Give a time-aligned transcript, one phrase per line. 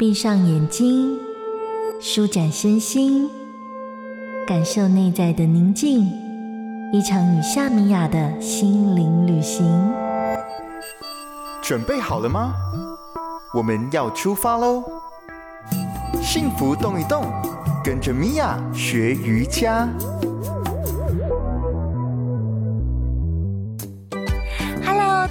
[0.00, 1.18] 闭上眼睛，
[2.00, 3.28] 舒展身心，
[4.46, 6.10] 感受内在的宁静。
[6.90, 9.62] 一场与夏米雅的心灵旅行。
[11.60, 12.54] 准备好了吗？
[13.52, 14.82] 我们要出发喽！
[16.22, 17.26] 幸福动一动，
[17.84, 19.86] 跟着米娅学瑜伽。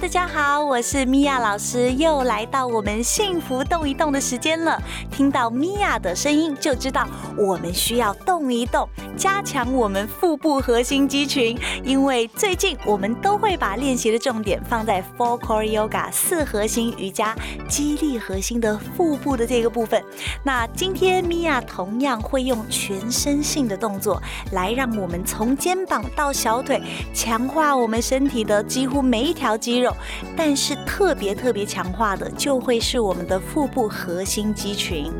[0.00, 4.80] 大家好，我是米娅老师，又来到我们幸福动一动的时间了。
[5.10, 11.54] 听到米娅的声音，就知道我们需要动一动，加强我们腹部核心肌群。
[11.84, 17.36] 因为最近我们都会把练习的重点放在 Four Core Yoga 四核心瑜伽，
[17.68, 20.02] 激励核心的腹部的这个部分。
[20.42, 24.20] 那今天米娅同样会用全身性的动作，
[24.52, 26.82] 来让我们从肩膀到小腿，
[27.12, 29.89] 强化我们身体的几乎每一条肌肉。
[30.36, 35.12] 但是特别特别强化的，就会是我们的腹部核心肌群。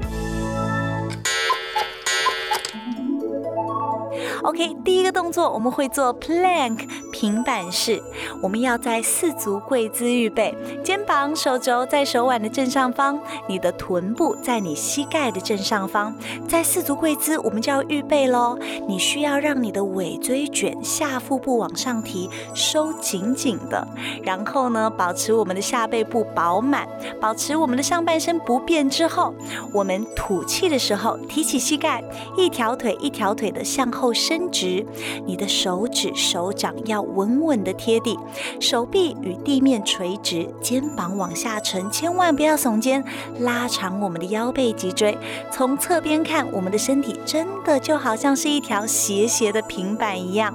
[4.43, 6.88] OK，第一个动作我们会做 Plank
[7.21, 8.02] 平板式。
[8.40, 16.15] 我们要在四足跪姿预备，肩膀、手肘在手腕的正上方，你的臀部在你膝盖的正上方。
[16.48, 18.59] 在四足跪姿，我们就要预备喽。
[18.88, 23.87] 你需要让你的尾椎卷，下腹部往上提，收紧紧的。
[24.23, 26.88] 然后呢，保持我们的下背部饱满，
[27.21, 29.35] 保持我们的上半身不变之后，
[29.74, 32.02] 我们吐气的时候提起膝盖，
[32.38, 34.87] 一条腿一条腿的向后伸直，
[35.26, 38.19] 你的手指、手掌要稳稳的贴地，
[38.61, 43.05] 手臂与地面垂直，肩膀往下沉，千万不要耸肩，
[43.41, 45.16] 拉长我们的腰背脊椎。
[45.51, 50.55] 从侧边看，我们的身体真的就好像是一条斜斜的平板一样。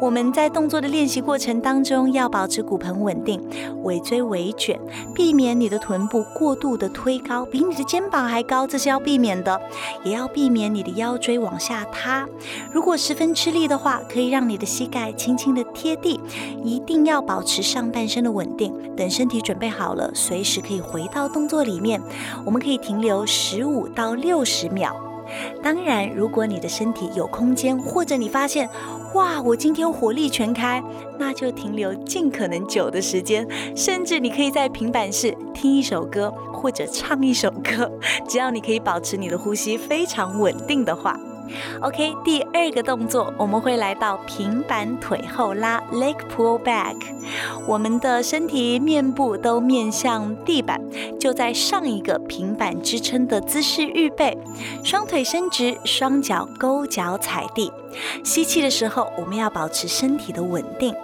[0.00, 3.42] 我们在动作的练习过程当中，要保持骨盆稳定，
[3.82, 4.80] 尾椎微卷，
[5.14, 9.60] 避免你的臀部过度的推高，比你的肩膀还高，这是要避免的。
[10.04, 12.26] 也要避免你的腰椎往下塌。
[12.72, 16.20] 如果十分吃力的话，可以让你的膝盖轻轻的贴地。
[16.64, 18.72] 一定要保持上半身的稳定。
[18.96, 22.00] 等身体准备好了，随时可以回到动作里面。
[22.44, 24.96] 我们可以停留十五到六十秒。
[25.62, 28.68] 当然，如果你的身体有空间，或者你发现，
[29.14, 30.82] 哇，我今天火力全开，
[31.18, 33.46] 那就停留尽可能久的时间。
[33.76, 37.92] 甚至你可以在平板式听一首歌，或者唱一首歌，
[38.26, 41.20] 只要你可以保持你的呼吸非常稳定的话。
[41.80, 46.96] OK，第二个动作我们会来到平板腿后拉 （leg pull back）。
[47.66, 50.80] 我们的身体面部都面向地板，
[51.20, 54.36] 就在上一个平板支撑的姿势预备，
[54.82, 57.70] 双腿伸直，双脚勾脚踩地。
[58.24, 60.94] 吸气的时候，我们要保持身体的稳定；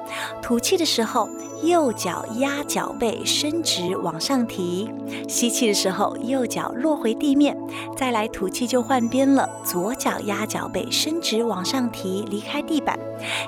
[0.41, 1.29] 吐气的时候，
[1.63, 4.89] 右脚压脚背，伸直往上提。
[5.29, 7.55] 吸气的时候，右脚落回地面。
[7.97, 12.99] 再来吐气就换边了，左脚压压脚背，伸直往上提，离开地板。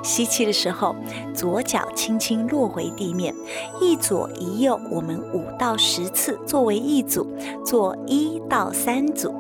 [0.03, 0.95] 吸气的时候，
[1.35, 3.35] 左脚轻轻落回地面。
[3.81, 7.27] 一左一右，我们五到十次作为一组，
[7.65, 9.35] 做一到三组。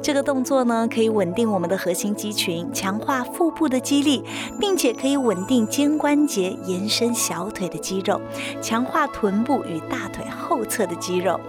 [0.00, 4.22] 这个动作呢，可以稳定我们的核心肌群，强化腹部的肌力，
[4.60, 8.20] 并且可以稳定肩关节、延伸小腿的肌肉，
[8.62, 11.40] 强化臀部与大腿后侧的肌肉。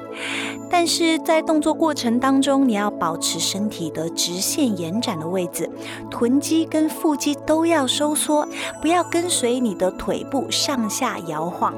[0.70, 5.70] 但是在动作过程当中，你要保持身体的直线延展的位置，
[6.10, 8.48] 臀肌跟腹肌都要收缩，
[8.82, 11.74] 不要跟随你的腿部上下摇晃。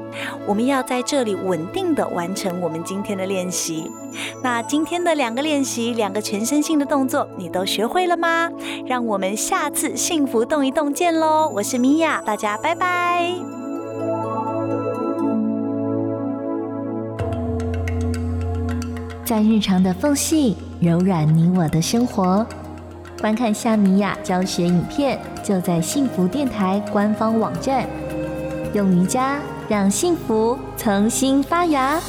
[0.46, 3.90] 我们要在这里稳定的完成我们今天的练习。
[4.42, 8.50] 那今天的两个练习，两个全身性的动作，你都学会了吗？
[8.86, 11.50] 让我们下次幸福动一动见喽！
[11.54, 13.67] 我是米娅，大家拜拜。
[19.28, 22.46] 在日常的缝隙柔软你我的生活，
[23.20, 27.86] 观看夏米雅教学影片，就在幸福电台官方网站。
[28.72, 29.38] 用瑜伽
[29.68, 32.00] 让幸福重新发芽。